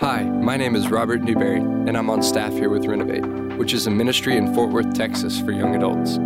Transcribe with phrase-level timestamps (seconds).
[0.00, 3.26] Hi, my name is Robert Newberry, and I'm on staff here with Renovate,
[3.58, 6.16] which is a ministry in Fort Worth, Texas for young adults.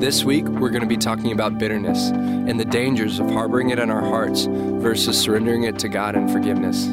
[0.00, 3.78] This week, we're going to be talking about bitterness and the dangers of harboring it
[3.78, 6.86] in our hearts versus surrendering it to God in forgiveness.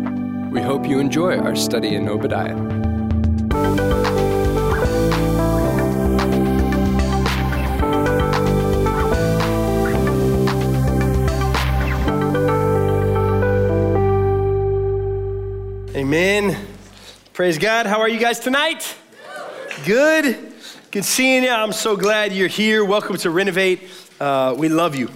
[0.51, 2.74] We hope you enjoy our study in Obadiah.
[17.35, 17.85] Praise God.
[17.85, 18.95] How are you guys tonight?
[19.85, 20.53] Good.
[20.89, 21.49] Good seeing you.
[21.49, 22.85] I'm so glad you're here.
[22.85, 23.89] Welcome to Renovate.
[24.21, 25.09] Uh, we love you.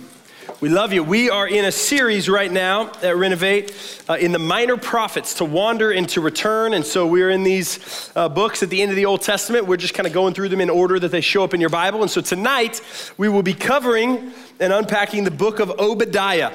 [0.59, 1.01] We love you.
[1.01, 5.45] We are in a series right now at Renovate uh, in the minor prophets to
[5.45, 6.73] wander and to return.
[6.73, 9.65] And so we're in these uh, books at the end of the Old Testament.
[9.65, 11.69] We're just kind of going through them in order that they show up in your
[11.69, 12.01] Bible.
[12.01, 12.81] And so tonight
[13.17, 16.51] we will be covering and unpacking the book of Obadiah.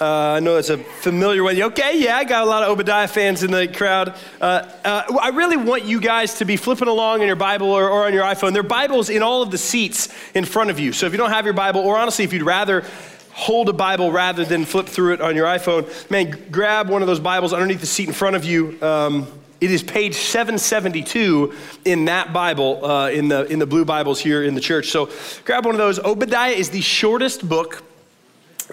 [0.00, 1.60] Uh, I know it's a familiar one.
[1.60, 4.14] Okay, yeah, I got a lot of Obadiah fans in the crowd.
[4.40, 7.88] Uh, uh, I really want you guys to be flipping along in your Bible or,
[7.88, 8.52] or, on your iPhone.
[8.52, 10.92] There are Bibles in all of the seats in front of you.
[10.92, 12.84] So if you don't have your Bible, or honestly, if you'd rather
[13.32, 17.06] hold a Bible rather than flip through it on your iPhone, man, grab one of
[17.06, 18.82] those Bibles underneath the seat in front of you.
[18.82, 19.26] Um,
[19.60, 24.42] it is page 772 in that Bible, uh, in, the, in the blue Bibles here
[24.42, 24.88] in the church.
[24.88, 25.10] So
[25.44, 26.00] grab one of those.
[26.00, 27.84] Obadiah is the shortest book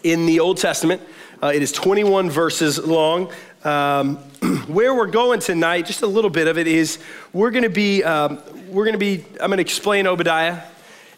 [0.03, 1.01] in the Old Testament.
[1.41, 3.31] Uh, it is 21 verses long.
[3.63, 4.17] Um,
[4.67, 6.99] where we're going tonight, just a little bit of it is
[7.33, 10.61] we're going to be, um, we're going to be, I'm going to explain Obadiah,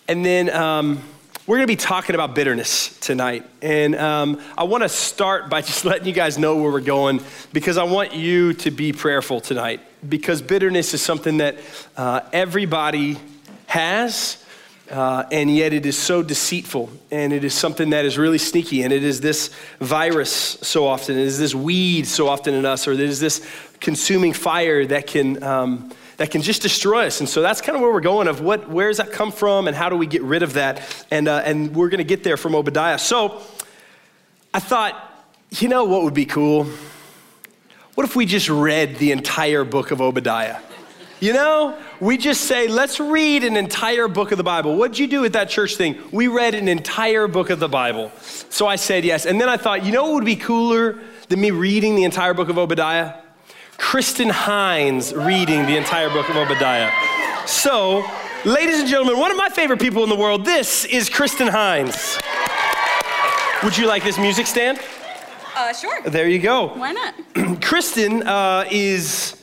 [0.07, 1.01] and then um,
[1.47, 3.45] we're going to be talking about bitterness tonight.
[3.61, 7.21] And um, I want to start by just letting you guys know where we're going
[7.51, 11.57] because I want you to be prayerful tonight because bitterness is something that
[11.97, 13.17] uh, everybody
[13.67, 14.40] has.
[14.91, 18.81] Uh, and yet it is so deceitful and it is something that is really sneaky
[18.81, 22.89] and it is this virus so often it is this weed so often in us
[22.89, 23.41] or it is this
[23.79, 27.19] consuming fire that can um, that can just destroy us.
[27.19, 29.67] And so that's kind of where we're going of what where does that come from
[29.67, 30.81] and how do we get rid of that?
[31.09, 32.99] And uh, and we're going to get there from obadiah.
[32.99, 33.41] So
[34.53, 34.93] i thought
[35.49, 36.67] you know what would be cool?
[37.95, 40.59] What if we just read the entire book of obadiah
[41.21, 44.75] you know, we just say, let's read an entire book of the Bible.
[44.75, 45.95] What'd you do at that church thing?
[46.11, 48.11] We read an entire book of the Bible.
[48.49, 49.27] So I said yes.
[49.27, 50.99] And then I thought, you know what would be cooler
[51.29, 53.21] than me reading the entire book of Obadiah?
[53.77, 56.91] Kristen Hines reading the entire book of Obadiah.
[57.45, 58.03] So,
[58.43, 62.17] ladies and gentlemen, one of my favorite people in the world, this is Kristen Hines.
[63.63, 64.79] Would you like this music stand?
[65.55, 66.01] Uh, sure.
[66.01, 66.69] There you go.
[66.69, 67.13] Why not?
[67.61, 69.35] Kristen uh, is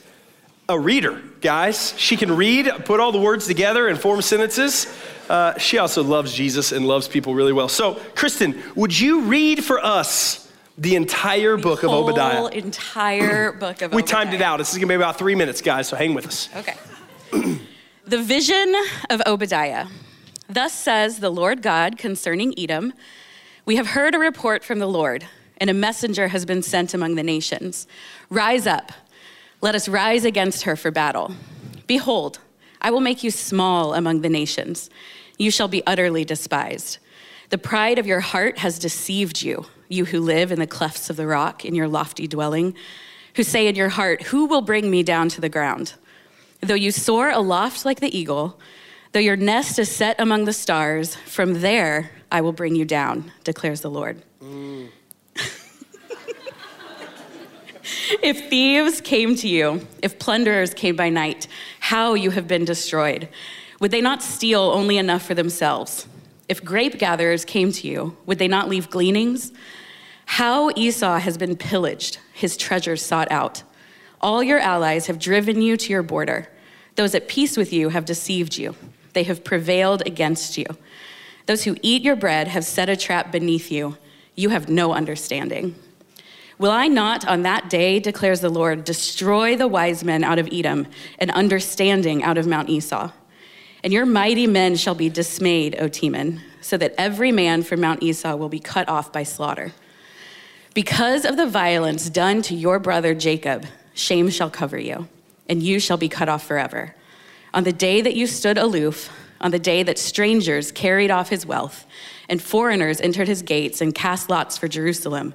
[0.69, 1.95] a reader, guys.
[1.97, 4.87] She can read, put all the words together and form sentences.
[5.29, 7.69] Uh, she also loves Jesus and loves people really well.
[7.69, 12.37] So, Kristen, would you read for us the entire book of Obadiah?
[12.37, 13.97] Whole entire book of Obadiah.
[13.97, 14.25] we Obadiah.
[14.25, 14.59] timed it out.
[14.59, 16.49] This is going to be about three minutes, guys, so hang with us.
[16.57, 16.77] Okay.
[18.07, 18.75] the vision
[19.11, 19.87] of Obadiah.
[20.51, 22.93] Thus says the Lord God concerning Edom
[23.65, 25.27] We have heard a report from the Lord,
[25.59, 27.87] and a messenger has been sent among the nations.
[28.31, 28.93] Rise up.
[29.61, 31.35] Let us rise against her for battle.
[31.89, 32.39] Behold,
[32.81, 34.89] I will make you small among the nations.
[35.37, 36.99] You shall be utterly despised.
[37.51, 41.17] The pride of your heart has deceived you, you who live in the clefts of
[41.17, 42.75] the rock in your lofty dwelling,
[43.35, 45.95] who say in your heart, Who will bring me down to the ground?
[46.61, 48.61] Though you soar aloft like the eagle,
[49.13, 53.33] though your nest is set among the stars, from there I will bring you down,
[53.45, 54.23] declares the Lord.
[54.43, 54.91] Mm.
[58.23, 61.47] If thieves came to you, if plunderers came by night,
[61.81, 63.29] how you have been destroyed.
[63.81, 66.07] Would they not steal only enough for themselves?
[66.49, 69.53] If grape gatherers came to you, would they not leave gleanings?
[70.25, 73.63] How Esau has been pillaged, his treasures sought out.
[74.21, 76.49] All your allies have driven you to your border.
[76.97, 78.75] Those at peace with you have deceived you.
[79.13, 80.67] They have prevailed against you.
[81.47, 83.97] Those who eat your bread have set a trap beneath you.
[84.35, 85.75] You have no understanding.
[86.59, 90.49] Will I not on that day, declares the Lord, destroy the wise men out of
[90.51, 90.89] Edom
[91.19, 93.13] and understanding out of Mount Esau?
[93.85, 98.03] And your mighty men shall be dismayed, O Teman, so that every man from Mount
[98.03, 99.73] Esau will be cut off by slaughter.
[100.75, 103.65] Because of the violence done to your brother Jacob,
[103.95, 105.07] shame shall cover you,
[105.49, 106.97] and you shall be cut off forever.
[107.55, 111.47] On the day that you stood aloof, on the day that strangers carried off his
[111.47, 111.87] wealth,
[112.29, 115.35] and foreigners entered his gates and cast lots for Jerusalem,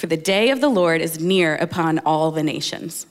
[0.00, 3.04] For the day of the Lord is near upon all the nations.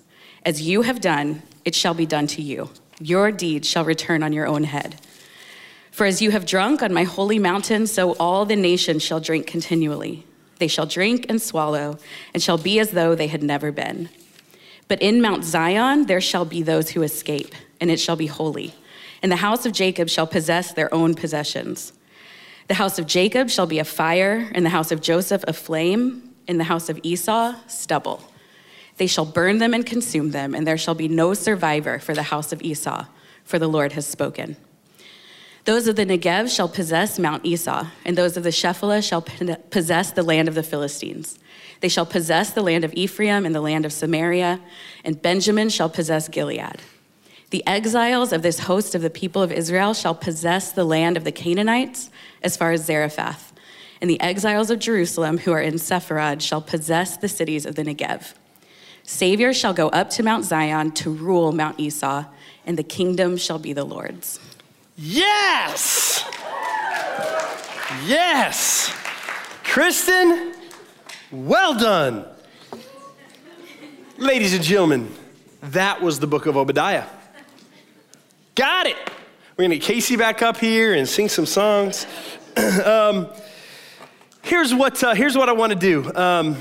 [0.43, 2.71] As you have done, it shall be done to you.
[2.99, 4.99] Your deeds shall return on your own head.
[5.91, 9.45] For as you have drunk on my holy mountain, so all the nations shall drink
[9.45, 10.25] continually.
[10.57, 11.99] They shall drink and swallow,
[12.33, 14.09] and shall be as though they had never been.
[14.87, 18.73] But in Mount Zion there shall be those who escape, and it shall be holy.
[19.21, 21.93] And the house of Jacob shall possess their own possessions.
[22.67, 26.28] The house of Jacob shall be a fire, and the house of Joseph a flame,
[26.49, 28.21] and the house of Esau stubble.
[28.97, 32.23] They shall burn them and consume them, and there shall be no survivor for the
[32.23, 33.05] house of Esau,
[33.45, 34.57] for the Lord has spoken.
[35.65, 40.11] Those of the Negev shall possess Mount Esau, and those of the Shephelah shall possess
[40.11, 41.37] the land of the Philistines.
[41.81, 44.59] They shall possess the land of Ephraim and the land of Samaria,
[45.05, 46.81] and Benjamin shall possess Gilead.
[47.51, 51.23] The exiles of this host of the people of Israel shall possess the land of
[51.23, 52.09] the Canaanites
[52.43, 53.48] as far as Zarephath,
[54.01, 57.83] and the exiles of Jerusalem who are in Sepharad shall possess the cities of the
[57.83, 58.33] Negev.
[59.03, 62.25] Savior shall go up to Mount Zion to rule Mount Esau,
[62.65, 64.39] and the kingdom shall be the Lord's.
[64.95, 66.23] Yes!
[68.05, 68.93] Yes!
[69.63, 70.53] Kristen,
[71.31, 72.25] well done.
[74.17, 75.11] Ladies and gentlemen,
[75.61, 77.05] that was the book of Obadiah.
[78.55, 78.97] Got it.
[79.57, 82.05] We're to get Casey back up here and sing some songs.
[82.85, 83.27] um,
[84.43, 86.13] here's, what, uh, here's what I want to do.
[86.15, 86.57] Um,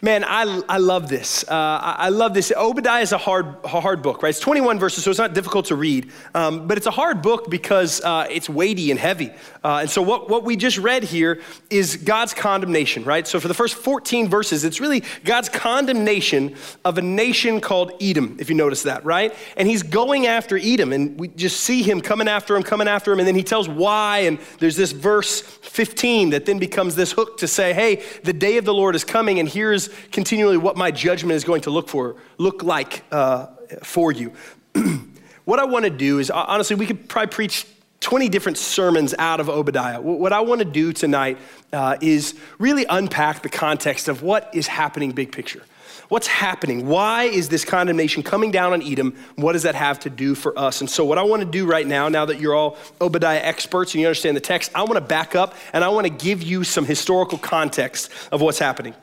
[0.00, 1.42] Man, I, I love this.
[1.42, 2.52] Uh, I love this.
[2.56, 4.28] Obadiah is a hard, a hard book, right?
[4.28, 6.12] It's 21 verses, so it's not difficult to read.
[6.36, 9.32] Um, but it's a hard book because uh, it's weighty and heavy.
[9.64, 13.26] Uh, and so, what, what we just read here is God's condemnation, right?
[13.26, 16.54] So, for the first 14 verses, it's really God's condemnation
[16.84, 19.34] of a nation called Edom, if you notice that, right?
[19.56, 23.12] And he's going after Edom, and we just see him coming after him, coming after
[23.12, 24.18] him, and then he tells why.
[24.18, 28.58] And there's this verse 15 that then becomes this hook to say, hey, the day
[28.58, 31.88] of the Lord is coming, and here's continually what my judgment is going to look
[31.88, 33.46] for, look like uh,
[33.82, 34.32] for you.
[35.44, 37.66] what I want to do is, honestly, we could probably preach
[38.00, 40.00] 20 different sermons out of Obadiah.
[40.00, 41.38] What I want to do tonight
[41.72, 45.62] uh, is really unpack the context of what is happening big picture.
[46.08, 46.86] What's happening?
[46.86, 49.14] Why is this condemnation coming down on Edom?
[49.36, 50.80] What does that have to do for us?
[50.80, 53.92] And so, what I want to do right now, now that you're all Obadiah experts
[53.92, 56.42] and you understand the text, I want to back up and I want to give
[56.42, 58.94] you some historical context of what's happening.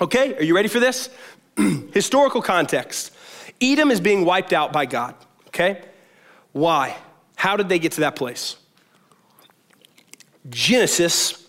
[0.00, 1.10] Okay, are you ready for this?
[1.92, 3.12] Historical context
[3.60, 5.14] Edom is being wiped out by God,
[5.48, 5.82] okay?
[6.52, 6.96] Why?
[7.36, 8.56] How did they get to that place?
[10.48, 11.46] Genesis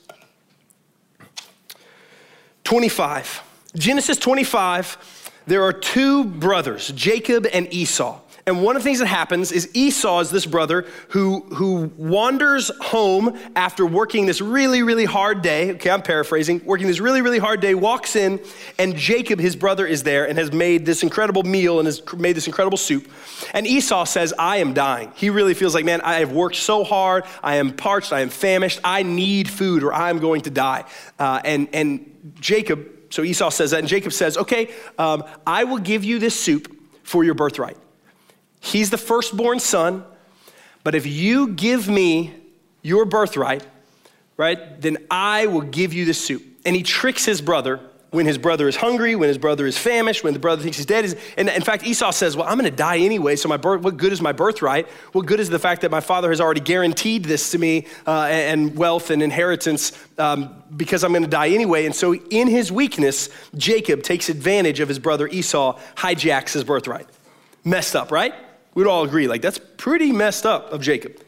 [2.66, 3.44] 25.
[3.76, 8.21] Genesis 25, there are two brothers, Jacob and Esau.
[8.48, 12.72] And one of the things that happens is Esau is this brother who, who wanders
[12.82, 15.72] home after working this really, really hard day.
[15.74, 16.62] Okay, I'm paraphrasing.
[16.66, 18.40] Working this really, really hard day, walks in,
[18.80, 22.36] and Jacob, his brother, is there and has made this incredible meal and has made
[22.36, 23.10] this incredible soup.
[23.54, 25.12] And Esau says, I am dying.
[25.16, 27.26] He really feels like, man, I have worked so hard.
[27.44, 28.12] I am parched.
[28.12, 28.80] I am famished.
[28.84, 30.86] I need food or I'm going to die.
[31.20, 35.80] Uh, and, and Jacob, so Esau says that, and Jacob says, okay, um, I will
[35.80, 37.78] give you this soup for your birthright.
[38.62, 40.06] He's the firstborn son,
[40.84, 42.34] but if you give me
[42.84, 43.66] your birthright,
[44.38, 46.44] right, then I will give you the soup.
[46.64, 50.24] And he tricks his brother when his brother is hungry, when his brother is famished,
[50.24, 51.18] when the brother thinks he's dead.
[51.38, 53.98] And in fact, Esau says, Well, I'm going to die anyway, so my birth, what
[53.98, 54.88] good is my birthright?
[55.14, 58.26] What good is the fact that my father has already guaranteed this to me uh,
[58.26, 61.86] and wealth and inheritance um, because I'm going to die anyway?
[61.86, 67.08] And so, in his weakness, Jacob takes advantage of his brother Esau, hijacks his birthright.
[67.64, 68.36] Messed up, right?
[68.74, 71.20] We'd all agree, like, that's pretty messed up of Jacob.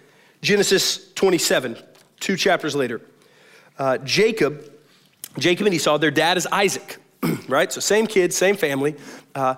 [0.42, 1.78] Genesis 27,
[2.20, 3.02] two chapters later.
[3.78, 4.72] Uh, Jacob,
[5.38, 6.98] Jacob and Esau, their dad is Isaac,
[7.48, 7.72] right?
[7.72, 8.96] So same kid, same family.
[9.34, 9.56] Uh,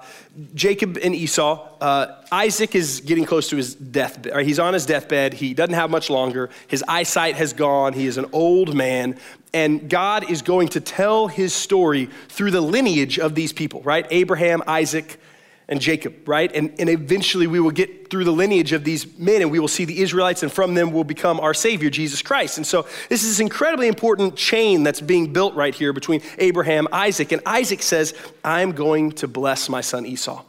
[0.53, 1.67] Jacob and Esau.
[1.81, 4.25] Uh, Isaac is getting close to his death.
[4.25, 4.45] Right?
[4.45, 5.33] He's on his deathbed.
[5.33, 6.49] He doesn't have much longer.
[6.67, 7.93] His eyesight has gone.
[7.93, 9.19] He is an old man.
[9.53, 14.05] And God is going to tell his story through the lineage of these people, right?
[14.11, 15.19] Abraham, Isaac,
[15.67, 16.51] and Jacob, right?
[16.53, 19.67] And, and eventually we will get through the lineage of these men and we will
[19.67, 22.57] see the Israelites, and from them will become our Savior, Jesus Christ.
[22.57, 26.87] And so this is this incredibly important chain that's being built right here between Abraham,
[26.91, 27.31] Isaac.
[27.31, 30.43] And Isaac says, I'm going to bless my son Esau.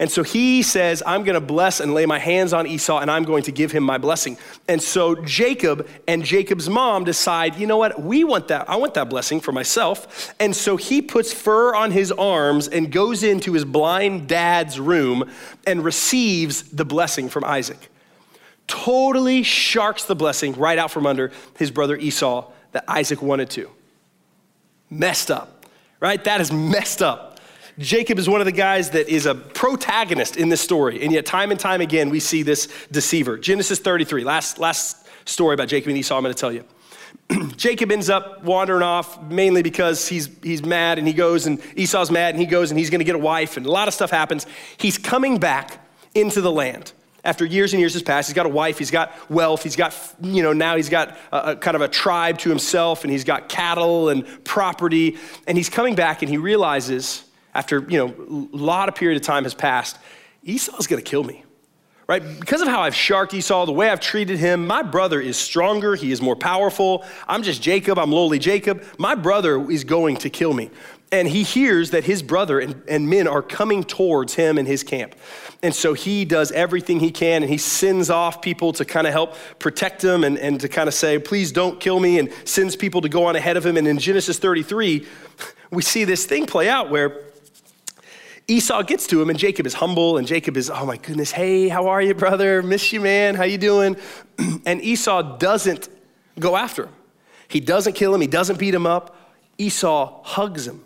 [0.00, 3.10] And so he says, I'm going to bless and lay my hands on Esau, and
[3.10, 4.38] I'm going to give him my blessing.
[4.68, 8.00] And so Jacob and Jacob's mom decide, you know what?
[8.00, 8.70] We want that.
[8.70, 10.34] I want that blessing for myself.
[10.38, 15.28] And so he puts fur on his arms and goes into his blind dad's room
[15.66, 17.90] and receives the blessing from Isaac.
[18.68, 23.68] Totally sharks the blessing right out from under his brother Esau that Isaac wanted to.
[24.90, 25.66] Messed up,
[25.98, 26.22] right?
[26.22, 27.27] That is messed up.
[27.78, 31.02] Jacob is one of the guys that is a protagonist in this story.
[31.02, 33.38] And yet, time and time again, we see this deceiver.
[33.38, 36.64] Genesis 33, last, last story about Jacob and Esau, I'm going to tell you.
[37.56, 42.10] Jacob ends up wandering off mainly because he's, he's mad and he goes, and Esau's
[42.10, 43.94] mad and he goes and he's going to get a wife, and a lot of
[43.94, 44.46] stuff happens.
[44.76, 46.92] He's coming back into the land
[47.24, 48.28] after years and years has passed.
[48.28, 51.52] He's got a wife, he's got wealth, he's got, you know, now he's got a,
[51.52, 55.16] a, kind of a tribe to himself, and he's got cattle and property.
[55.46, 57.27] And he's coming back and he realizes
[57.58, 59.98] after, you know, a lot of period of time has passed,
[60.44, 61.44] Esau's gonna kill me.
[62.06, 62.22] Right?
[62.40, 65.94] Because of how I've sharked Esau, the way I've treated him, my brother is stronger,
[65.94, 67.04] he is more powerful.
[67.26, 68.82] I'm just Jacob, I'm lowly Jacob.
[68.96, 70.70] My brother is going to kill me.
[71.12, 74.82] And he hears that his brother and, and men are coming towards him and his
[74.82, 75.16] camp.
[75.62, 79.12] And so he does everything he can and he sends off people to kind of
[79.12, 82.76] help protect him and, and to kind of say, please don't kill me, and sends
[82.76, 83.76] people to go on ahead of him.
[83.76, 85.06] And in Genesis 33,
[85.70, 87.24] we see this thing play out where
[88.50, 91.68] Esau gets to him and Jacob is humble and Jacob is, oh my goodness, hey,
[91.68, 92.62] how are you, brother?
[92.62, 93.34] Miss you, man.
[93.34, 93.96] How you doing?
[94.64, 95.88] And Esau doesn't
[96.38, 96.92] go after him.
[97.48, 98.20] He doesn't kill him.
[98.20, 99.16] He doesn't beat him up.
[99.58, 100.84] Esau hugs him,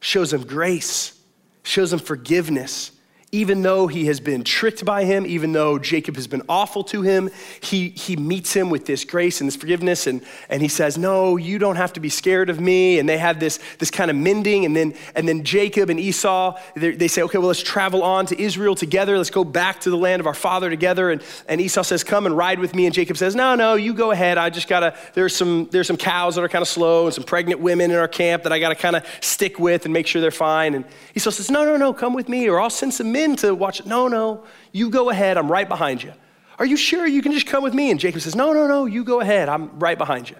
[0.00, 1.18] shows him grace,
[1.62, 2.90] shows him forgiveness
[3.30, 7.02] even though he has been tricked by him, even though Jacob has been awful to
[7.02, 7.28] him,
[7.60, 10.06] he, he meets him with this grace and this forgiveness.
[10.06, 12.98] And, and he says, No, you don't have to be scared of me.
[12.98, 14.64] And they have this, this kind of mending.
[14.64, 18.40] And then, and then Jacob and Esau, they say, Okay, well, let's travel on to
[18.40, 19.18] Israel together.
[19.18, 21.10] Let's go back to the land of our father together.
[21.10, 22.86] And, and Esau says, Come and ride with me.
[22.86, 24.38] And Jacob says, No, no, you go ahead.
[24.38, 27.14] I just got to, there's some, there's some cows that are kind of slow and
[27.14, 29.92] some pregnant women in our camp that I got to kind of stick with and
[29.92, 30.74] make sure they're fine.
[30.74, 33.54] And Esau says, No, no, no, come with me or I'll send some men to
[33.54, 33.84] watch.
[33.84, 35.36] No, no, you go ahead.
[35.36, 36.12] I'm right behind you.
[36.58, 37.90] Are you sure you can just come with me?
[37.90, 39.48] And Jacob says, No, no, no, you go ahead.
[39.48, 40.36] I'm right behind you.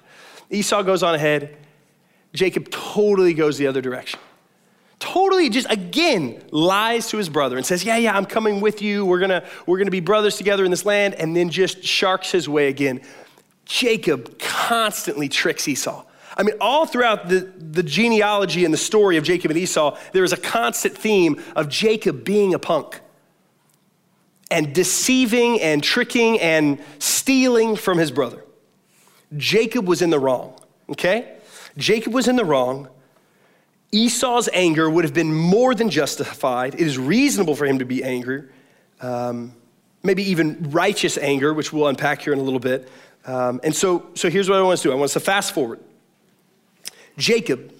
[0.50, 1.56] Esau goes on ahead.
[2.32, 4.20] Jacob totally goes the other direction.
[4.98, 9.04] Totally just again lies to his brother and says, Yeah, yeah, I'm coming with you.
[9.04, 12.48] We're gonna, we're gonna be brothers together in this land, and then just sharks his
[12.48, 13.00] way again.
[13.64, 16.04] Jacob constantly tricks Esau.
[16.38, 20.22] I mean, all throughout the, the genealogy and the story of Jacob and Esau, there
[20.22, 23.00] is a constant theme of Jacob being a punk
[24.48, 28.44] and deceiving and tricking and stealing from his brother.
[29.36, 30.54] Jacob was in the wrong,
[30.88, 31.36] okay?
[31.76, 32.88] Jacob was in the wrong.
[33.90, 36.74] Esau's anger would have been more than justified.
[36.74, 38.44] It is reasonable for him to be angry,
[39.00, 39.54] um,
[40.04, 42.88] maybe even righteous anger, which we'll unpack here in a little bit.
[43.26, 45.20] Um, and so, so here's what I want us to do I want us to
[45.20, 45.80] fast forward.
[47.18, 47.74] Jacob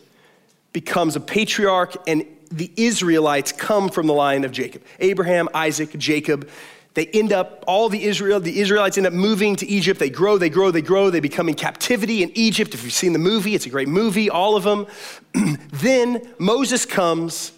[0.72, 4.82] becomes a patriarch, and the Israelites come from the line of Jacob.
[5.00, 6.48] Abraham, Isaac, Jacob.
[6.94, 10.00] They end up, all the Israel, the Israelites end up moving to Egypt.
[10.00, 11.10] They grow, they grow, they grow.
[11.10, 12.74] They become in captivity in Egypt.
[12.74, 14.86] If you've seen the movie, it's a great movie, all of them.
[15.72, 17.52] then Moses comes,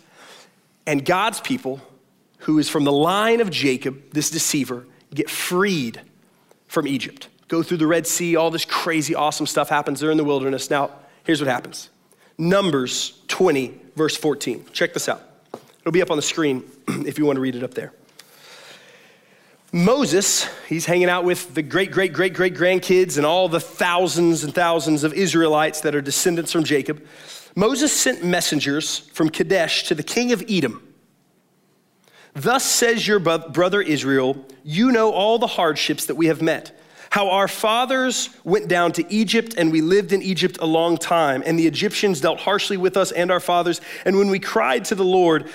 [0.87, 1.81] and God's people,
[2.41, 6.01] who is from the line of Jacob, this deceiver, get freed
[6.67, 7.29] from Egypt.
[7.49, 10.01] Go through the Red Sea, all this crazy, awesome stuff happens.
[10.01, 10.71] They're in the wilderness.
[10.71, 10.91] Now,
[11.25, 11.91] Here's what happens
[12.39, 14.67] Numbers 20, verse 14.
[14.73, 15.23] Check this out.
[15.81, 17.93] It'll be up on the screen if you want to read it up there.
[19.73, 24.43] Moses, he's hanging out with the great, great, great, great grandkids and all the thousands
[24.43, 27.07] and thousands of Israelites that are descendants from Jacob.
[27.55, 30.83] Moses sent messengers from Kadesh to the king of Edom.
[32.33, 36.80] Thus says your brother Israel, you know all the hardships that we have met
[37.11, 41.43] how our fathers went down to Egypt and we lived in Egypt a long time,
[41.45, 43.81] and the Egyptians dealt harshly with us and our fathers.
[44.05, 45.51] And when we cried to the Lord,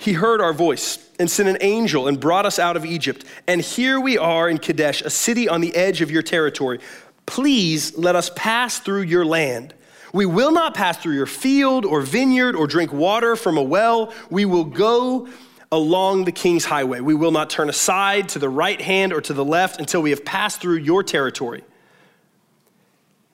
[0.00, 3.24] he heard our voice and sent an angel and brought us out of Egypt.
[3.46, 6.80] And here we are in Kadesh, a city on the edge of your territory.
[7.26, 9.74] Please let us pass through your land.
[10.12, 14.12] We will not pass through your field or vineyard or drink water from a well.
[14.30, 15.28] We will go
[15.72, 17.00] along the king's highway.
[17.00, 20.10] We will not turn aside to the right hand or to the left until we
[20.10, 21.64] have passed through your territory.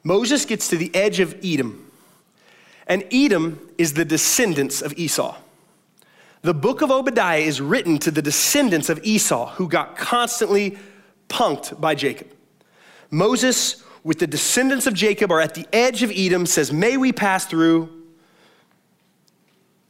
[0.05, 1.91] Moses gets to the edge of Edom,
[2.87, 5.37] and Edom is the descendants of Esau.
[6.43, 10.79] The book of Obadiah is written to the descendants of Esau who got constantly
[11.29, 12.29] punked by Jacob.
[13.11, 17.13] Moses, with the descendants of Jacob, are at the edge of Edom, says, May we
[17.13, 17.98] pass through?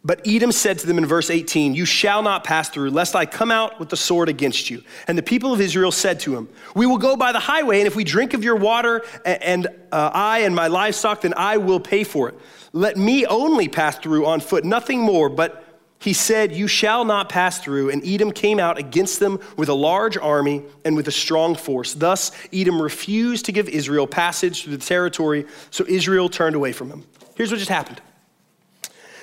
[0.05, 3.26] But Edom said to them in verse 18, You shall not pass through, lest I
[3.26, 4.83] come out with the sword against you.
[5.09, 7.87] And the people of Israel said to him, We will go by the highway, and
[7.87, 11.81] if we drink of your water, and uh, I and my livestock, then I will
[11.81, 12.37] pay for it.
[12.73, 15.28] Let me only pass through on foot, nothing more.
[15.28, 15.64] But
[15.99, 17.90] he said, You shall not pass through.
[17.90, 21.95] And Edom came out against them with a large army and with a strong force.
[21.95, 26.88] Thus, Edom refused to give Israel passage through the territory, so Israel turned away from
[26.88, 27.05] him.
[27.35, 28.00] Here's what just happened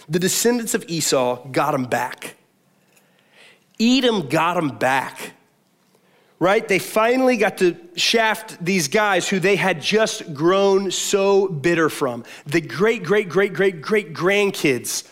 [0.07, 2.35] the descendants of Esau got him back.
[3.79, 5.33] Edom got him back.
[6.37, 6.67] Right?
[6.67, 12.25] They finally got to shaft these guys who they had just grown so bitter from.
[12.45, 15.07] The great, great, great, great, great grandkids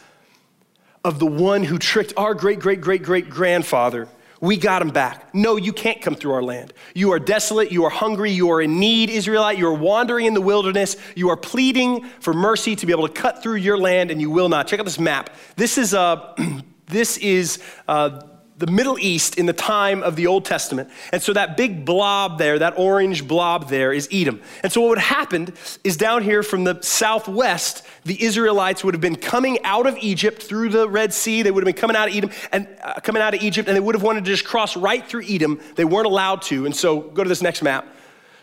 [1.03, 4.07] of the one who tricked our great, great, great, great grandfather.
[4.43, 5.33] We got them back.
[5.33, 6.73] No, you can't come through our land.
[6.93, 7.71] You are desolate.
[7.71, 8.29] You are hungry.
[8.29, 9.57] You are in need, Israelite.
[9.57, 10.97] You are wandering in the wilderness.
[11.15, 14.29] You are pleading for mercy to be able to cut through your land, and you
[14.29, 14.67] will not.
[14.67, 15.29] Check out this map.
[15.55, 16.35] This is, uh,
[16.87, 18.21] this is uh,
[18.57, 20.89] the Middle East in the time of the Old Testament.
[21.11, 24.41] And so that big blob there, that orange blob there, is Edom.
[24.61, 29.01] And so what would happened is down here from the southwest, the Israelites would have
[29.01, 31.41] been coming out of Egypt through the Red Sea.
[31.41, 33.75] They would have been coming out of Edom and uh, coming out of Egypt, and
[33.75, 35.59] they would have wanted to just cross right through Edom.
[35.75, 36.65] They weren't allowed to.
[36.65, 37.87] And so go to this next map.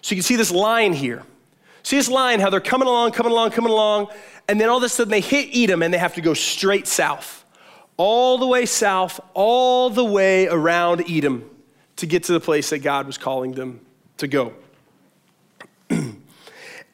[0.02, 1.23] So you can see this line here.
[1.83, 4.09] See this line, how they're coming along, coming along, coming along,
[4.49, 6.87] and then all of a sudden they hit Edom and they have to go straight
[6.87, 7.39] south
[8.00, 11.45] all the way south, all the way around Edom
[11.97, 13.78] to get to the place that God was calling them
[14.16, 14.54] to go.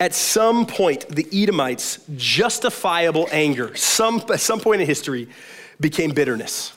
[0.00, 5.28] at some point, the Edomites' justifiable anger, some, at some point in history,
[5.78, 6.72] became bitterness.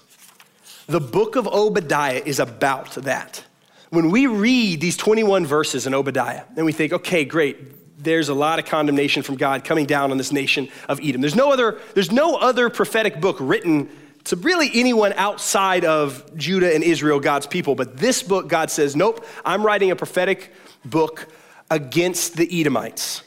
[0.85, 3.43] The book of Obadiah is about that.
[3.89, 8.35] When we read these 21 verses in Obadiah, and we think, okay, great, there's a
[8.35, 11.19] lot of condemnation from God coming down on this nation of Edom.
[11.19, 13.89] There's no other, there's no other prophetic book written
[14.25, 17.75] to really anyone outside of Judah and Israel, God's people.
[17.75, 20.53] But this book, God says, nope, I'm writing a prophetic
[20.85, 21.27] book
[21.71, 23.23] against the Edomites.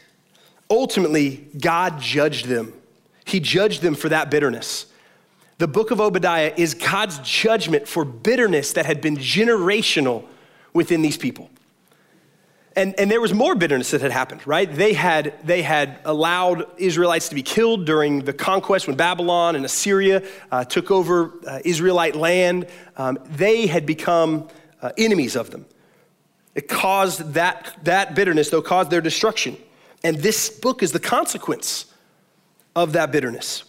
[0.70, 2.72] Ultimately, God judged them.
[3.24, 4.86] He judged them for that bitterness.
[5.58, 10.24] The book of Obadiah is God's judgment for bitterness that had been generational
[10.72, 11.50] within these people.
[12.74, 14.72] And, and there was more bitterness that had happened, right?
[14.72, 19.64] They had, they had allowed Israelites to be killed during the conquest when Babylon and
[19.64, 22.66] Assyria uh, took over uh, Israelite land.
[22.96, 24.48] Um, they had become
[24.80, 25.66] uh, enemies of them.
[26.54, 29.56] It caused that, that bitterness, though, caused their destruction.
[30.02, 31.86] And this book is the consequence
[32.74, 33.64] of that bitterness.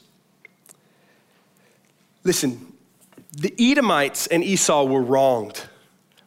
[2.24, 2.74] Listen,
[3.34, 5.62] the Edomites and Esau were wronged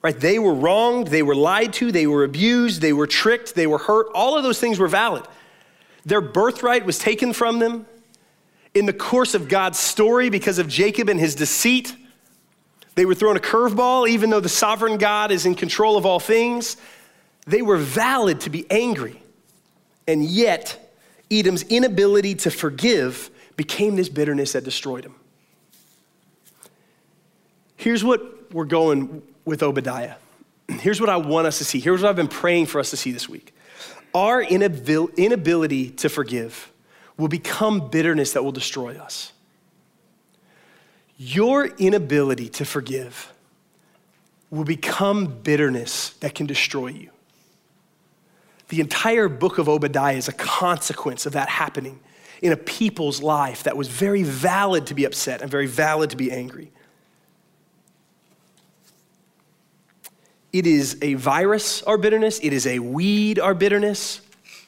[0.07, 0.21] right?
[0.21, 3.79] They were wronged, they were lied to, they were abused, they were tricked, they were
[3.79, 4.07] hurt.
[4.15, 5.25] All of those things were valid.
[6.05, 7.87] Their birthright was taken from them
[8.73, 11.97] in the course of God's story because of Jacob and his deceit.
[12.95, 16.21] They were thrown a curveball, even though the sovereign God is in control of all
[16.21, 16.77] things.
[17.49, 19.21] They were valid to be angry.
[20.07, 20.95] And yet,
[21.33, 25.17] Edom's inability to forgive became this bitterness that destroyed him.
[27.77, 30.17] Here's what we're going with Obadiah.
[30.69, 31.81] Here's what I want us to see.
[31.81, 33.55] Here's what I've been praying for us to see this week.
[34.15, 36.71] Our inability to forgive
[37.17, 39.33] will become bitterness that will destroy us.
[41.17, 43.33] Your inability to forgive
[44.51, 47.11] will become bitterness that can destroy you.
[48.69, 52.01] The entire book of Obadiah is a consequence of that happening
[52.43, 56.17] in a people's life that was very valid to be upset and very valid to
[56.17, 56.71] be angry.
[60.53, 62.39] It is a virus, our bitterness.
[62.43, 64.21] It is a weed, our bitterness.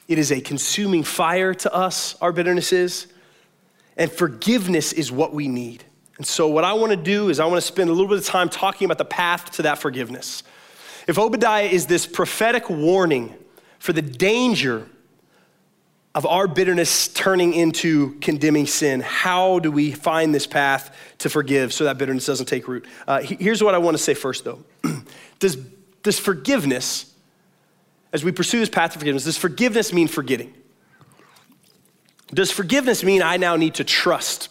[0.07, 3.07] It is a consuming fire to us, our bitterness is.
[3.95, 5.83] And forgiveness is what we need.
[6.17, 8.17] And so, what I want to do is, I want to spend a little bit
[8.17, 10.43] of time talking about the path to that forgiveness.
[11.07, 13.33] If Obadiah is this prophetic warning
[13.79, 14.87] for the danger
[16.15, 21.71] of our bitterness turning into condemning sin, how do we find this path to forgive
[21.71, 22.87] so that bitterness doesn't take root?
[23.07, 24.63] Uh, here's what I want to say first, though.
[25.39, 25.57] Does
[26.03, 27.13] does forgiveness,
[28.13, 30.53] as we pursue this path of forgiveness, does forgiveness mean forgetting?
[32.33, 34.49] Does forgiveness mean I now need to trust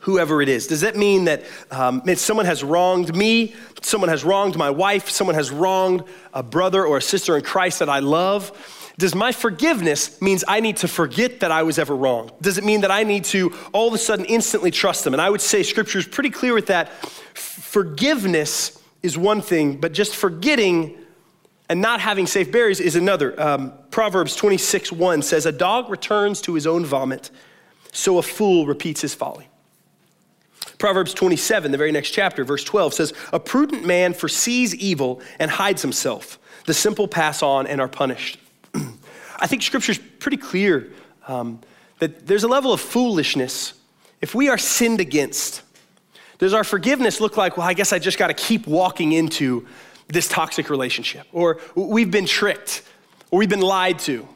[0.00, 0.66] whoever it is?
[0.66, 5.34] Does that mean that um, someone has wronged me, someone has wronged my wife, someone
[5.34, 8.85] has wronged a brother or a sister in Christ that I love?
[8.98, 12.30] Does my forgiveness means I need to forget that I was ever wrong?
[12.40, 15.12] Does it mean that I need to all of a sudden instantly trust them?
[15.12, 16.90] And I would say scripture is pretty clear with that.
[17.34, 20.96] Forgiveness is one thing, but just forgetting
[21.68, 23.38] and not having safe barriers is another.
[23.40, 27.30] Um, Proverbs 26 1 says, A dog returns to his own vomit,
[27.92, 29.48] so a fool repeats his folly.
[30.78, 35.50] Proverbs 27, the very next chapter, verse 12 says, A prudent man foresees evil and
[35.50, 36.38] hides himself.
[36.66, 38.38] The simple pass on and are punished.
[39.38, 40.92] I think scripture's pretty clear
[41.28, 41.60] um,
[41.98, 43.74] that there's a level of foolishness.
[44.20, 45.62] If we are sinned against,
[46.38, 49.66] does our forgiveness look like, well, I guess I just got to keep walking into
[50.08, 51.26] this toxic relationship?
[51.32, 52.82] Or we've been tricked,
[53.30, 54.26] or we've been lied to.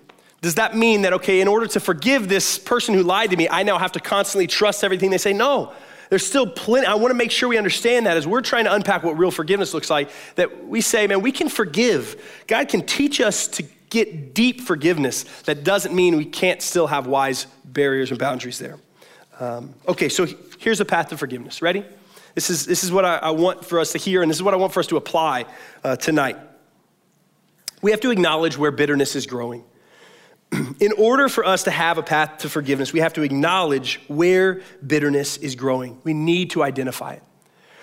[0.42, 3.48] Does that mean that, okay, in order to forgive this person who lied to me,
[3.48, 5.32] I now have to constantly trust everything they say?
[5.32, 5.72] No.
[6.08, 6.86] There's still plenty.
[6.86, 9.30] I want to make sure we understand that as we're trying to unpack what real
[9.30, 12.42] forgiveness looks like, that we say, man, we can forgive.
[12.46, 15.24] God can teach us to get deep forgiveness.
[15.42, 18.78] That doesn't mean we can't still have wise barriers and boundaries there.
[19.38, 20.26] Um, okay, so
[20.58, 21.62] here's a path to forgiveness.
[21.62, 21.84] Ready?
[22.34, 24.42] This is, this is what I, I, want for us to hear, and this is
[24.42, 25.46] what I want for us to apply
[25.82, 26.36] uh, tonight.
[27.82, 29.64] We have to acknowledge where bitterness is growing.
[30.80, 34.62] In order for us to have a path to forgiveness, we have to acknowledge where
[34.86, 35.98] bitterness is growing.
[36.04, 37.22] We need to identify it.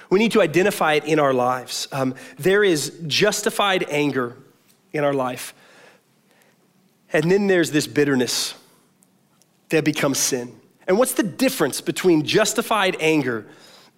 [0.10, 1.88] We need to identify it in our lives.
[1.92, 4.38] Um, there is justified anger
[4.94, 5.54] in our life,
[7.14, 8.54] and then there's this bitterness
[9.70, 10.54] that becomes sin.
[10.88, 13.46] And what's the difference between justified anger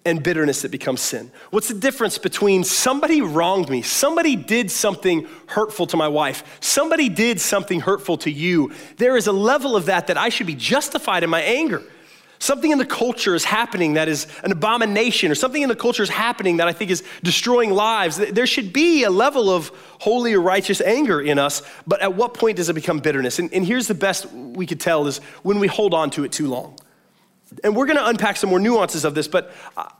[0.04, 1.30] and bitterness that becomes sin?
[1.50, 7.08] What's the difference between somebody wronged me, somebody did something hurtful to my wife, somebody
[7.08, 8.72] did something hurtful to you?
[8.96, 11.82] There is a level of that that I should be justified in my anger.
[12.42, 16.02] Something in the culture is happening that is an abomination, or something in the culture
[16.02, 18.16] is happening that I think is destroying lives.
[18.16, 22.32] There should be a level of holy or righteous anger in us, but at what
[22.32, 23.38] point does it become bitterness?
[23.38, 26.32] And, and here's the best we could tell is when we hold on to it
[26.32, 26.78] too long.
[27.62, 29.90] And we're gonna unpack some more nuances of this, but uh,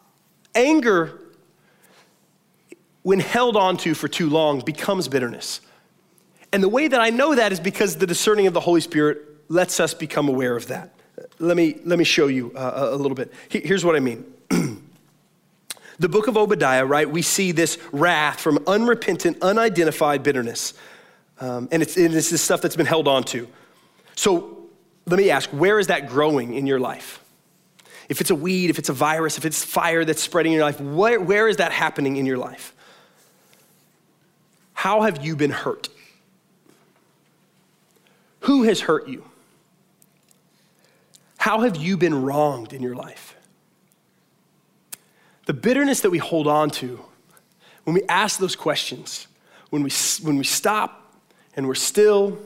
[0.55, 1.21] anger,
[3.03, 5.61] when held onto for too long, becomes bitterness.
[6.55, 9.19] And the way that I know that is because the discerning of the Holy Spirit
[9.49, 10.95] lets us become aware of that.
[11.41, 13.33] Let me, let me show you uh, a little bit.
[13.49, 14.25] Here's what I mean.
[15.99, 20.75] the book of Obadiah, right, we see this wrath from unrepentant, unidentified bitterness.
[21.41, 23.49] Um, and, it's, and it's this stuff that's been held on to.
[24.17, 24.59] So
[25.07, 27.25] let me ask, where is that growing in your life?
[28.11, 30.67] If it's a weed, if it's a virus, if it's fire that's spreading in your
[30.67, 32.75] life, where, where is that happening in your life?
[34.75, 35.89] How have you been hurt?
[38.41, 39.30] Who has hurt you?
[41.41, 43.35] How have you been wronged in your life?
[45.47, 47.01] The bitterness that we hold on to,
[47.85, 49.27] when we ask those questions,
[49.71, 51.15] when we, when we stop
[51.57, 52.39] and we're still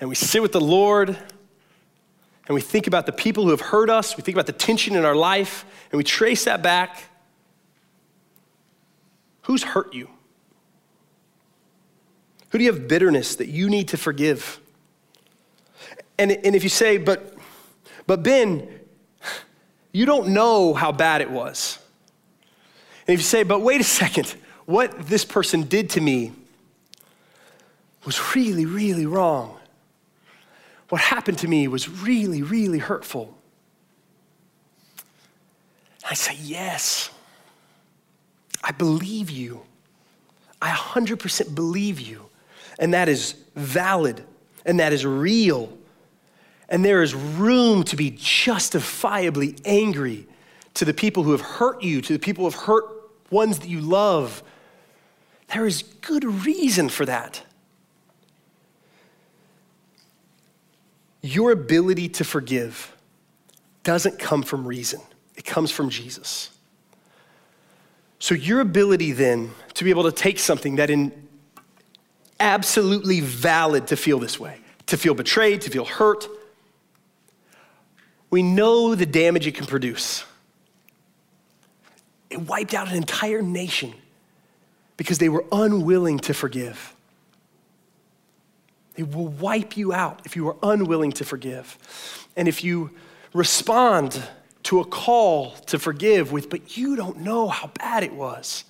[0.00, 3.90] and we sit with the Lord and we think about the people who have hurt
[3.90, 7.04] us, we think about the tension in our life, and we trace that back.
[9.42, 10.08] Who's hurt you?
[12.48, 14.60] Who do you have bitterness that you need to forgive?
[16.18, 17.31] And, and if you say, but
[18.06, 18.68] but Ben,
[19.92, 21.78] you don't know how bad it was.
[23.06, 24.34] And if you say, but wait a second,
[24.64, 26.32] what this person did to me
[28.04, 29.58] was really, really wrong.
[30.88, 33.36] What happened to me was really, really hurtful.
[36.08, 37.10] I say, yes,
[38.62, 39.62] I believe you.
[40.60, 42.26] I 100% believe you.
[42.78, 44.24] And that is valid
[44.64, 45.76] and that is real.
[46.68, 50.26] And there is room to be justifiably angry
[50.74, 52.84] to the people who have hurt you, to the people who have hurt
[53.30, 54.42] ones that you love.
[55.52, 57.42] There is good reason for that.
[61.20, 62.96] Your ability to forgive
[63.84, 65.00] doesn't come from reason,
[65.36, 66.50] it comes from Jesus.
[68.18, 71.10] So, your ability then to be able to take something that is
[72.38, 76.28] absolutely valid to feel this way, to feel betrayed, to feel hurt,
[78.32, 80.24] we know the damage it can produce.
[82.30, 83.92] It wiped out an entire nation
[84.96, 86.94] because they were unwilling to forgive.
[88.96, 91.76] It will wipe you out if you are unwilling to forgive.
[92.34, 92.90] And if you
[93.34, 94.22] respond
[94.62, 98.64] to a call to forgive with, but you don't know how bad it was,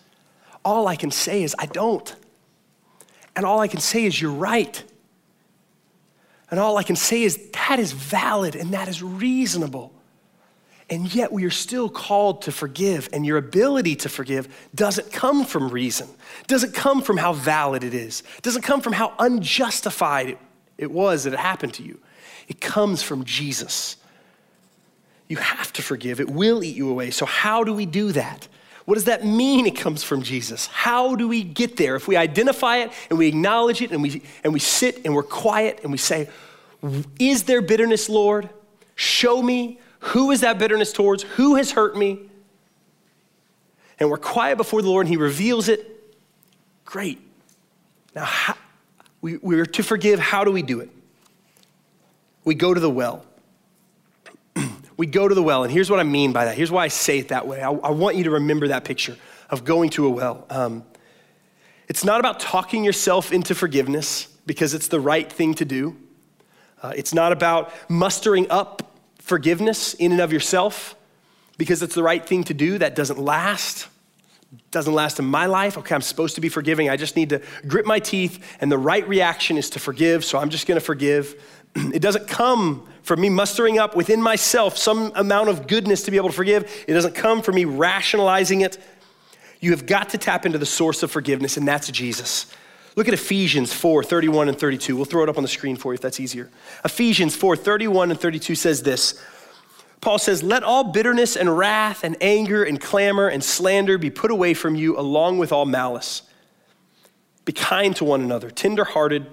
[0.64, 2.12] all I can say is, I don't.
[3.36, 4.82] And all I can say is, you're right.
[6.52, 9.90] And all I can say is that is valid and that is reasonable.
[10.90, 15.46] And yet we are still called to forgive, and your ability to forgive doesn't come
[15.46, 16.06] from reason,
[16.48, 20.36] doesn't come from how valid it is, doesn't come from how unjustified
[20.76, 21.98] it, was that it happened to you.
[22.46, 23.96] It comes from Jesus.
[25.28, 27.12] You have to forgive, it will eat you away.
[27.12, 28.46] So, how do we do that?
[28.84, 30.66] What does that mean it comes from Jesus?
[30.66, 31.94] How do we get there?
[31.94, 35.22] If we identify it and we acknowledge it and we, and we sit and we're
[35.22, 36.28] quiet and we say,
[37.18, 38.50] Is there bitterness, Lord?
[38.96, 39.78] Show me.
[40.00, 41.22] Who is that bitterness towards?
[41.22, 42.28] Who has hurt me?
[44.02, 46.16] and we're quiet before the Lord and He reveals it,
[46.84, 47.20] great.
[48.16, 48.56] Now, how,
[49.20, 50.18] we, we're to forgive.
[50.18, 50.90] How do we do it?
[52.44, 53.24] We go to the well.
[55.02, 56.56] We go to the well, and here's what I mean by that.
[56.56, 57.60] Here's why I say it that way.
[57.60, 59.16] I, I want you to remember that picture
[59.50, 60.46] of going to a well.
[60.48, 60.84] Um,
[61.88, 65.96] it's not about talking yourself into forgiveness because it's the right thing to do.
[66.80, 70.94] Uh, it's not about mustering up forgiveness in and of yourself
[71.58, 72.78] because it's the right thing to do.
[72.78, 73.88] That doesn't last.
[74.70, 75.76] Doesn't last in my life.
[75.78, 76.88] Okay, I'm supposed to be forgiving.
[76.88, 80.38] I just need to grit my teeth, and the right reaction is to forgive, so
[80.38, 81.34] I'm just gonna forgive.
[81.92, 86.16] It doesn't come from me mustering up within myself some amount of goodness to be
[86.16, 86.84] able to forgive.
[86.86, 88.78] It doesn't come from me rationalizing it.
[89.60, 92.46] You have got to tap into the source of forgiveness, and that's Jesus.
[92.94, 94.96] Look at Ephesians 4 31 and 32.
[94.96, 96.50] We'll throw it up on the screen for you if that's easier.
[96.84, 99.22] Ephesians 4 31 and 32 says this
[100.02, 104.30] Paul says, Let all bitterness and wrath and anger and clamor and slander be put
[104.30, 106.22] away from you, along with all malice.
[107.44, 109.26] Be kind to one another, tenderhearted,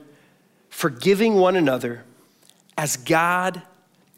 [0.69, 2.05] forgiving one another,
[2.79, 3.61] as God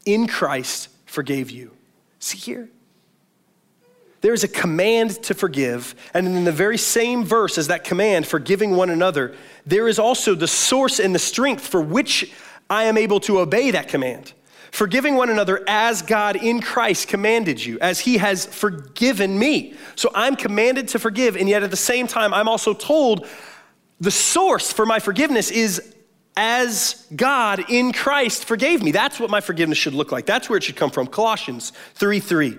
[0.06, 1.72] in Christ forgave you.
[2.20, 2.68] See here?
[4.20, 8.24] There is a command to forgive, and in the very same verse as that command,
[8.24, 9.34] forgiving one another,
[9.66, 12.32] there is also the source and the strength for which
[12.70, 14.32] I am able to obey that command.
[14.70, 19.74] Forgiving one another as God in Christ commanded you, as He has forgiven me.
[19.96, 23.26] So I'm commanded to forgive, and yet at the same time, I'm also told
[24.00, 25.96] the source for my forgiveness is
[26.36, 28.92] as God in Christ forgave me.
[28.92, 30.26] That's what my forgiveness should look like.
[30.26, 31.06] That's where it should come from.
[31.06, 32.58] Colossians 3 3.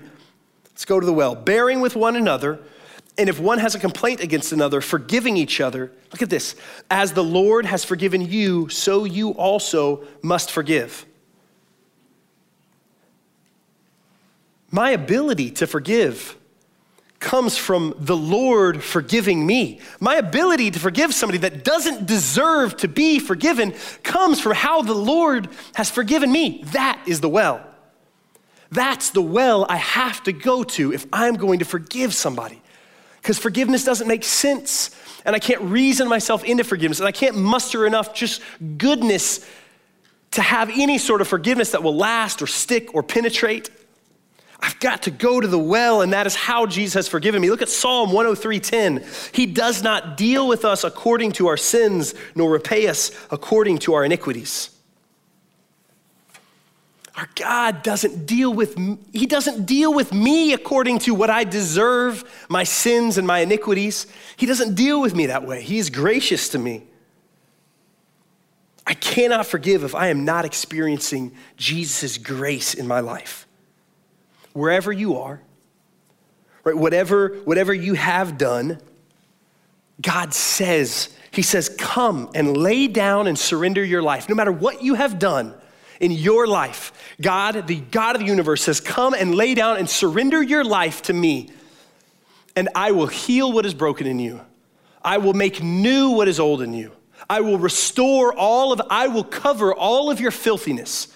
[0.66, 1.36] Let's go to the well.
[1.36, 2.60] Bearing with one another,
[3.18, 5.92] and if one has a complaint against another, forgiving each other.
[6.12, 6.56] Look at this.
[6.90, 11.06] As the Lord has forgiven you, so you also must forgive.
[14.72, 16.36] My ability to forgive
[17.24, 19.80] comes from the Lord forgiving me.
[20.02, 24.94] My ability to forgive somebody that doesn't deserve to be forgiven comes from how the
[24.94, 26.64] Lord has forgiven me.
[26.74, 27.66] That is the well.
[28.72, 32.62] That's the well I have to go to if I'm going to forgive somebody.
[33.22, 37.38] Because forgiveness doesn't make sense, and I can't reason myself into forgiveness, and I can't
[37.38, 38.42] muster enough just
[38.78, 39.50] goodness
[40.32, 43.70] to have any sort of forgiveness that will last or stick or penetrate.
[44.63, 47.49] I've got to go to the well, and that is how Jesus has forgiven me.
[47.49, 49.04] Look at Psalm 103:10.
[49.36, 53.93] He does not deal with us according to our sins, nor repay us according to
[53.93, 54.69] our iniquities.
[57.17, 58.78] Our God doesn't deal with
[59.12, 64.08] he doesn't deal with me according to what I deserve, my sins and my iniquities.
[64.38, 65.62] He doesn't deal with me that way.
[65.62, 66.84] He is gracious to me.
[68.88, 73.45] I cannot forgive if I am not experiencing Jesus' grace in my life.
[74.54, 75.42] Wherever you are,
[76.63, 78.80] right, whatever, whatever you have done,
[80.02, 84.30] God says, He says, come and lay down and surrender your life.
[84.30, 85.54] No matter what you have done,
[86.00, 86.92] in your life.
[87.22, 91.02] God, the God of the universe, says, Come and lay down and surrender your life
[91.04, 91.50] to me,
[92.56, 94.42] and I will heal what is broken in you.
[95.02, 96.92] I will make new what is old in you.
[97.30, 101.08] I will restore all of, I will cover all of your filthiness.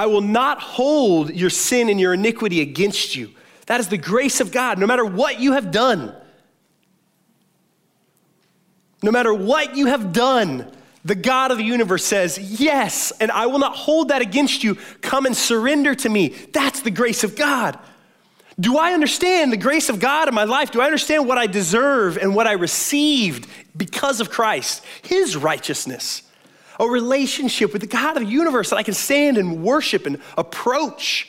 [0.00, 3.32] I will not hold your sin and your iniquity against you.
[3.66, 6.16] That is the grace of God, no matter what you have done.
[9.02, 10.72] No matter what you have done,
[11.04, 14.76] the God of the universe says, Yes, and I will not hold that against you.
[15.02, 16.28] Come and surrender to me.
[16.54, 17.78] That's the grace of God.
[18.58, 20.70] Do I understand the grace of God in my life?
[20.70, 24.82] Do I understand what I deserve and what I received because of Christ?
[25.02, 26.22] His righteousness,
[26.80, 30.18] a relationship with the God of the universe that I can stand and worship and
[30.36, 31.28] approach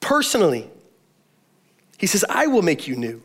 [0.00, 0.68] personally.
[1.98, 3.22] He says, I will make you new.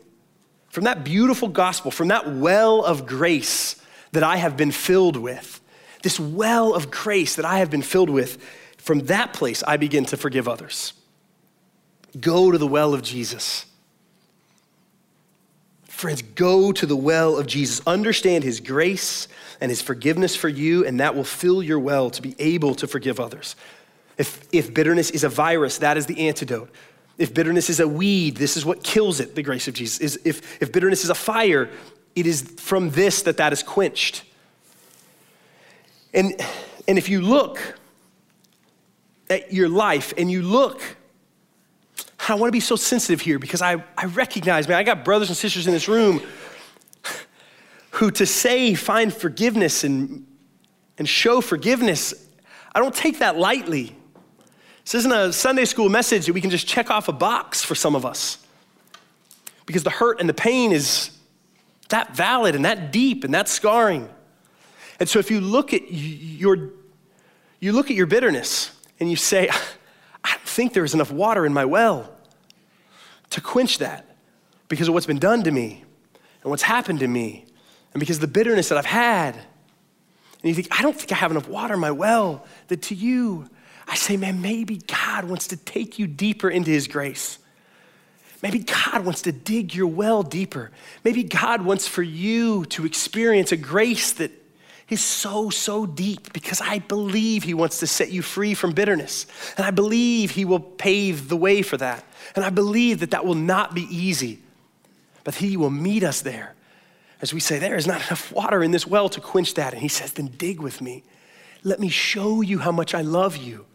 [0.68, 3.80] From that beautiful gospel, from that well of grace
[4.12, 5.60] that I have been filled with,
[6.02, 8.44] this well of grace that I have been filled with,
[8.76, 10.92] from that place I begin to forgive others.
[12.20, 13.64] Go to the well of Jesus.
[15.96, 17.80] Friends, go to the well of Jesus.
[17.86, 19.28] Understand his grace
[19.62, 22.86] and his forgiveness for you, and that will fill your well to be able to
[22.86, 23.56] forgive others.
[24.18, 26.68] If, if bitterness is a virus, that is the antidote.
[27.16, 29.98] If bitterness is a weed, this is what kills it, the grace of Jesus.
[30.00, 31.70] Is if, if bitterness is a fire,
[32.14, 34.22] it is from this that that is quenched.
[36.12, 36.38] And,
[36.86, 37.58] and if you look
[39.30, 40.82] at your life and you look,
[42.28, 45.28] I want to be so sensitive here because I, I recognize, man, I got brothers
[45.28, 46.20] and sisters in this room
[47.90, 50.26] who to say find forgiveness and,
[50.98, 52.12] and show forgiveness,
[52.74, 53.96] I don't take that lightly.
[54.84, 57.74] This isn't a Sunday school message that we can just check off a box for
[57.74, 58.38] some of us.
[59.66, 61.10] because the hurt and the pain is
[61.88, 64.08] that valid and that deep and that scarring.
[64.98, 66.70] And so if you look at your
[67.60, 69.48] you look at your bitterness and you say,
[70.24, 72.15] I don't think there's enough water in my well
[73.30, 74.16] to quench that
[74.68, 75.84] because of what's been done to me
[76.42, 77.44] and what's happened to me
[77.92, 79.34] and because of the bitterness that I've had.
[79.34, 79.44] And
[80.44, 82.46] you think, I don't think I have enough water in my well.
[82.68, 83.48] That to you,
[83.88, 87.38] I say, man, maybe God wants to take you deeper into his grace.
[88.42, 90.70] Maybe God wants to dig your well deeper.
[91.04, 94.30] Maybe God wants for you to experience a grace that
[94.88, 99.26] is so, so deep because I believe He wants to set you free from bitterness.
[99.56, 102.04] And I believe He will pave the way for that.
[102.34, 104.40] And I believe that that will not be easy,
[105.24, 106.54] but He will meet us there.
[107.20, 109.72] As we say, there is not enough water in this well to quench that.
[109.72, 111.02] And He says, then dig with me.
[111.64, 113.66] Let me show you how much I love you.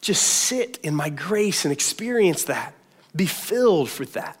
[0.00, 2.74] Just sit in my grace and experience that.
[3.14, 4.38] Be filled with that.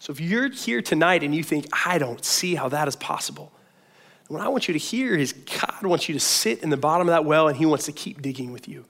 [0.00, 3.51] So if you're here tonight and you think, I don't see how that is possible,
[4.32, 7.06] what I want you to hear is God wants you to sit in the bottom
[7.06, 8.86] of that well and He wants to keep digging with you.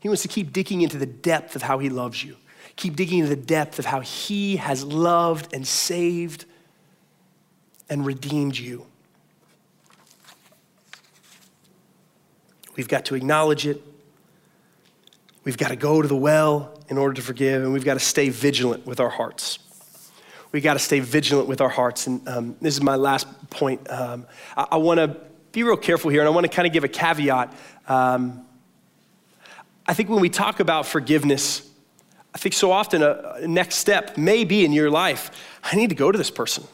[0.00, 2.36] He wants to keep digging into the depth of how He loves you,
[2.76, 6.44] keep digging into the depth of how He has loved and saved
[7.88, 8.86] and redeemed you.
[12.76, 13.82] We've got to acknowledge it.
[15.44, 18.00] We've got to go to the well in order to forgive, and we've got to
[18.00, 19.58] stay vigilant with our hearts
[20.52, 22.06] we got to stay vigilant with our hearts.
[22.06, 23.90] And um, this is my last point.
[23.90, 25.16] Um, I, I want to
[25.52, 27.52] be real careful here, and I want to kind of give a caveat.
[27.88, 28.46] Um,
[29.86, 31.70] I think when we talk about forgiveness,
[32.34, 35.30] I think so often a, a next step may be in your life
[35.72, 36.64] I need to go to this person.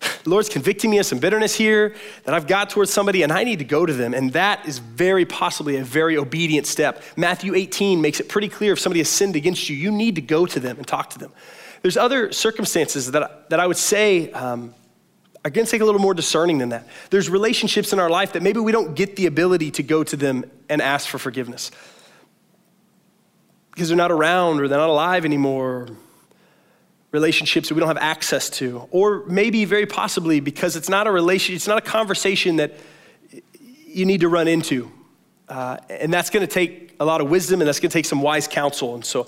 [0.00, 3.44] The Lord's convicting me of some bitterness here that I've got towards somebody, and I
[3.44, 4.14] need to go to them.
[4.14, 7.02] And that is very possibly a very obedient step.
[7.16, 10.22] Matthew 18 makes it pretty clear if somebody has sinned against you, you need to
[10.22, 11.32] go to them and talk to them.
[11.82, 14.74] There's other circumstances that, that I would say um,
[15.44, 16.86] are going to take a little more discerning than that.
[17.08, 20.16] There's relationships in our life that maybe we don't get the ability to go to
[20.16, 21.70] them and ask for forgiveness
[23.72, 25.88] because they're not around or they're not alive anymore.
[27.12, 31.10] Relationships that we don't have access to, or maybe very possibly because it's not a
[31.10, 32.74] relation, it's not a conversation that
[33.60, 34.92] you need to run into.
[35.48, 38.04] Uh, and that's going to take a lot of wisdom and that's going to take
[38.04, 38.94] some wise counsel.
[38.94, 39.26] And so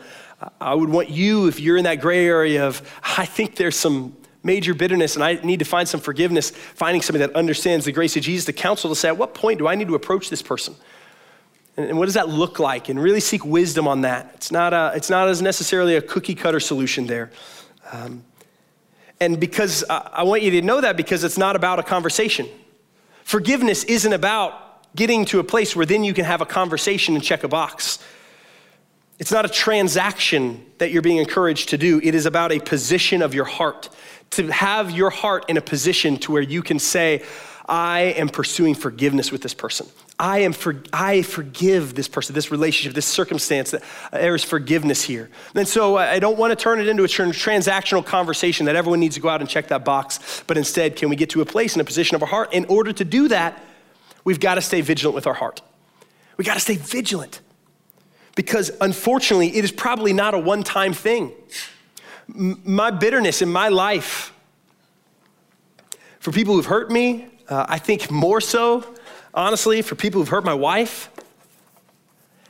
[0.60, 4.16] I would want you, if you're in that gray area of, I think there's some
[4.42, 8.16] major bitterness and I need to find some forgiveness, finding somebody that understands the grace
[8.16, 10.42] of Jesus the counsel to say, at what point do I need to approach this
[10.42, 10.74] person?
[11.76, 12.88] And, what does that look like?
[12.88, 14.32] And really seek wisdom on that.
[14.34, 17.30] It's not, a, it's not as necessarily a cookie cutter solution there.
[17.92, 18.24] Um,
[19.20, 22.48] and because I, I want you to know that because it's not about a conversation.
[23.24, 27.24] Forgiveness isn't about getting to a place where then you can have a conversation and
[27.24, 27.98] check a box.
[29.22, 32.00] It's not a transaction that you're being encouraged to do.
[32.02, 33.88] It is about a position of your heart.
[34.30, 37.22] To have your heart in a position to where you can say,
[37.68, 39.86] I am pursuing forgiveness with this person.
[40.18, 43.70] I am for, I forgive this person, this relationship, this circumstance.
[43.70, 43.82] That
[44.12, 45.30] uh, there is forgiveness here.
[45.54, 48.98] And so uh, I don't want to turn it into a transactional conversation that everyone
[48.98, 50.42] needs to go out and check that box.
[50.48, 52.52] But instead, can we get to a place in a position of our heart?
[52.52, 53.62] In order to do that,
[54.24, 55.62] we've got to stay vigilant with our heart.
[56.36, 57.40] We got to stay vigilant
[58.34, 61.32] because unfortunately, it is probably not a one time thing.
[62.34, 64.32] M- my bitterness in my life,
[66.18, 68.84] for people who've hurt me, uh, I think more so,
[69.34, 71.10] honestly, for people who've hurt my wife.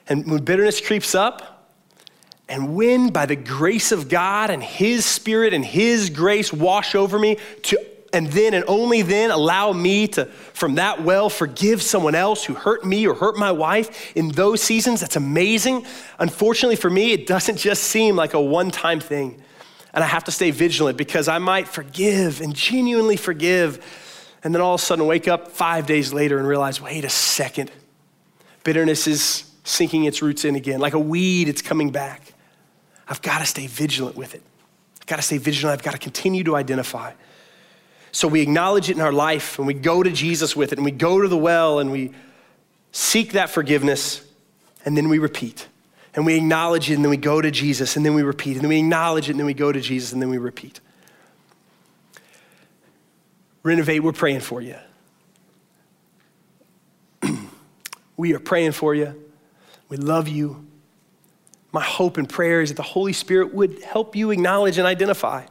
[0.09, 1.53] And when bitterness creeps up,
[2.49, 7.19] and when by the grace of God and His Spirit and His grace wash over
[7.19, 12.15] me to and then and only then allow me to, from that well, forgive someone
[12.15, 15.01] else who hurt me or hurt my wife in those seasons.
[15.01, 15.87] That's amazing.
[16.19, 19.43] Unfortunately for me, it doesn't just seem like a one time thing.
[19.95, 24.63] And I have to stay vigilant because I might forgive and genuinely forgive, and then
[24.63, 27.71] all of a sudden wake up five days later and realize wait a second,
[28.65, 30.81] bitterness is sinking its roots in again.
[30.81, 32.33] Like a weed, it's coming back.
[33.07, 34.43] I've got to stay vigilant with it.
[35.01, 35.79] I've got to stay vigilant.
[35.79, 37.13] I've got to continue to identify.
[38.13, 40.85] So we acknowledge it in our life and we go to Jesus with it and
[40.85, 42.13] we go to the well and we
[42.93, 44.23] seek that forgiveness
[44.85, 45.67] and then we repeat.
[46.15, 48.53] And we acknowledge it and then we go to Jesus and then we repeat.
[48.53, 50.81] And then we acknowledge it and then we go to Jesus and then we repeat.
[53.63, 54.77] Renovate, we're praying for you.
[58.19, 59.15] we are praying for you.
[59.89, 60.67] We love you.
[61.73, 65.47] My hope and prayer is that the Holy Spirit would help you acknowledge and identify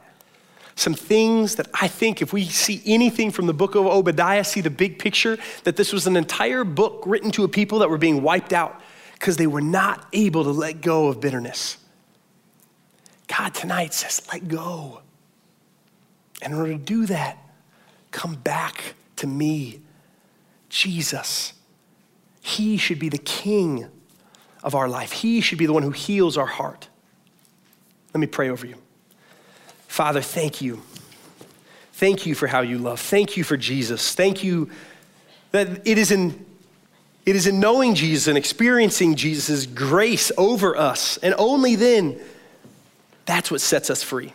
[0.74, 4.60] some things that I think, if we see anything from the book of Obadiah, see
[4.60, 7.98] the big picture, that this was an entire book written to a people that were
[7.98, 8.80] being wiped out
[9.14, 11.76] because they were not able to let go of bitterness.
[13.28, 15.00] God tonight says, let go.
[16.40, 17.38] And in order to do that,
[18.10, 19.80] come back to me,
[20.68, 21.52] Jesus.
[22.40, 23.86] He should be the king
[24.64, 25.12] of our life.
[25.12, 26.88] He should be the one who heals our heart.
[28.12, 28.76] Let me pray over you.
[29.92, 30.80] Father, thank you.
[31.92, 32.98] Thank you for how you love.
[32.98, 34.14] Thank you for Jesus.
[34.14, 34.70] Thank you
[35.50, 36.46] that it is in
[37.26, 42.18] it is in knowing Jesus and experiencing Jesus' grace over us, and only then,
[43.26, 44.32] that's what sets us free.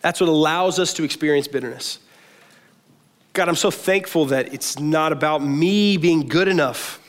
[0.00, 1.98] That's what allows us to experience bitterness.
[3.34, 7.06] God, I'm so thankful that it's not about me being good enough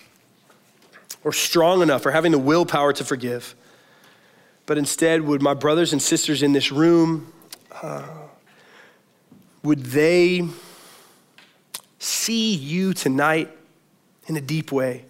[1.23, 3.55] or strong enough or having the willpower to forgive,
[4.65, 7.31] but instead, would my brothers and sisters in this room,
[7.81, 8.07] uh,
[9.63, 10.47] would they
[11.99, 13.49] see you tonight
[14.27, 15.05] in a deep way?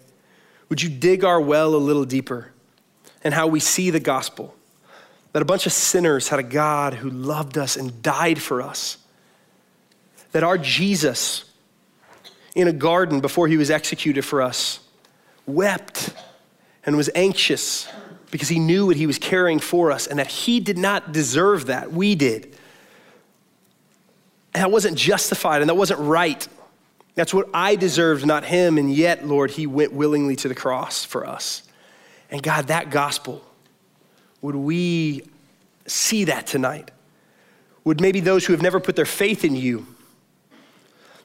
[0.68, 2.52] Would you dig our well a little deeper
[3.22, 4.54] and how we see the gospel?
[5.32, 8.98] That a bunch of sinners had a God who loved us and died for us
[10.34, 11.44] that our Jesus,
[12.56, 14.80] in a garden before he was executed for us,
[15.46, 16.12] wept
[16.84, 17.86] and was anxious
[18.34, 21.66] because he knew what he was carrying for us and that he did not deserve
[21.66, 21.92] that.
[21.92, 22.46] We did.
[24.52, 26.48] And that wasn't justified and that wasn't right.
[27.14, 28.76] That's what I deserved, not him.
[28.76, 31.62] And yet, Lord, he went willingly to the cross for us.
[32.28, 33.40] And God, that gospel,
[34.42, 35.22] would we
[35.86, 36.90] see that tonight?
[37.84, 39.86] Would maybe those who have never put their faith in you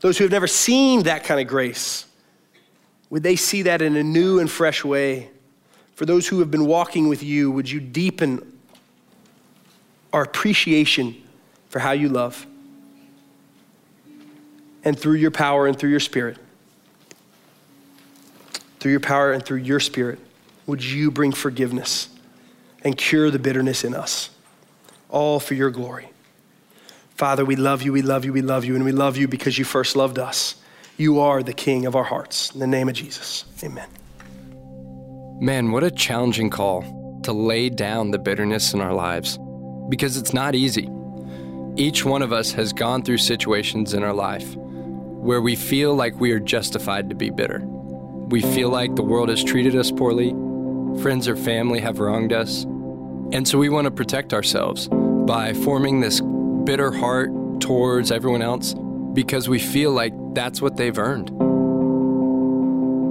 [0.01, 2.05] those who have never seen that kind of grace,
[3.09, 5.29] would they see that in a new and fresh way?
[5.99, 8.57] For those who have been walking with you, would you deepen
[10.13, 11.21] our appreciation
[11.67, 12.47] for how you love?
[14.85, 16.37] And through your power and through your spirit,
[18.79, 20.19] through your power and through your spirit,
[20.67, 22.07] would you bring forgiveness
[22.85, 24.29] and cure the bitterness in us,
[25.09, 26.11] all for your glory.
[27.15, 29.57] Father, we love you, we love you, we love you, and we love you because
[29.57, 30.55] you first loved us.
[30.95, 32.53] You are the King of our hearts.
[32.53, 33.89] In the name of Jesus, amen.
[35.41, 36.83] Man, what a challenging call
[37.23, 39.39] to lay down the bitterness in our lives
[39.87, 40.89] because it's not easy.
[41.77, 46.19] Each one of us has gone through situations in our life where we feel like
[46.19, 47.61] we are justified to be bitter.
[47.63, 50.31] We feel like the world has treated us poorly,
[51.01, 52.65] friends or family have wronged us,
[53.31, 56.19] and so we want to protect ourselves by forming this
[56.65, 57.31] bitter heart
[57.61, 58.75] towards everyone else
[59.13, 61.38] because we feel like that's what they've earned.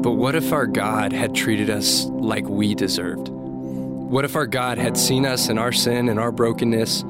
[0.09, 3.29] But what if our God had treated us like we deserved?
[3.29, 7.03] What if our God had seen us in our sin and our brokenness,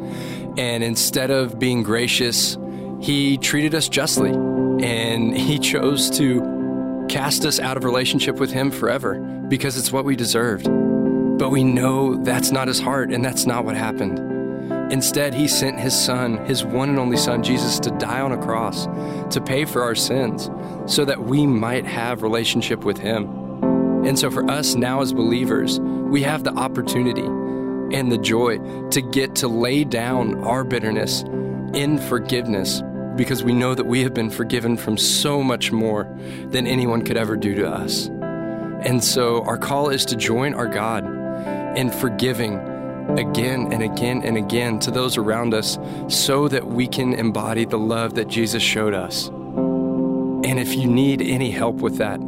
[0.59, 2.59] and instead of being gracious,
[3.01, 8.73] He treated us justly and He chose to cast us out of relationship with Him
[8.73, 10.65] forever because it's what we deserved?
[11.39, 14.28] But we know that's not His heart and that's not what happened.
[14.91, 18.39] Instead, he sent his son, his one and only son, Jesus, to die on a
[18.39, 18.87] cross,
[19.33, 20.51] to pay for our sins,
[20.87, 23.29] so that we might have relationship with him.
[24.07, 27.27] And so for us now as believers, we have the opportunity
[27.95, 28.59] and the joy
[28.91, 31.23] to get to lay down our bitterness
[31.75, 32.83] in forgiveness
[33.17, 36.05] because we know that we have been forgiven from so much more
[36.47, 38.07] than anyone could ever do to us.
[38.07, 41.05] And so our call is to join our God
[41.77, 42.59] in forgiving
[43.17, 45.79] again and again and again to those around us
[46.09, 49.29] so that we can embody the love that Jesus showed us.
[49.29, 52.21] And if you need any help with that,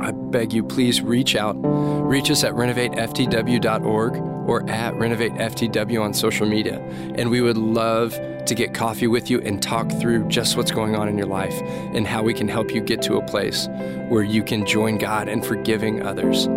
[0.00, 1.54] I beg you, please reach out.
[1.54, 4.16] Reach us at renovateftw.org
[4.48, 6.78] or at renovateftw on social media.
[7.16, 10.96] And we would love to get coffee with you and talk through just what's going
[10.96, 11.60] on in your life
[11.92, 13.68] and how we can help you get to a place
[14.08, 16.48] where you can join God in forgiving others.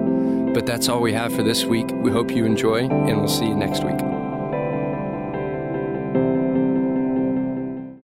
[0.54, 1.90] But that's all we have for this week.
[1.92, 4.21] We hope you enjoy, and we'll see you next week.